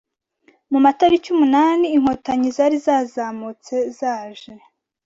[0.71, 2.77] mu matariki umunani Inkotanyi zari
[3.13, 4.51] zamanutse zaje